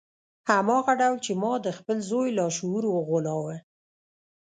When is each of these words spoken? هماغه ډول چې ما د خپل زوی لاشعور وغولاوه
هماغه 0.49 0.93
ډول 1.01 1.17
چې 1.25 1.31
ما 1.41 1.53
د 1.65 1.67
خپل 1.77 1.97
زوی 2.09 2.29
لاشعور 2.39 2.83
وغولاوه 2.89 3.55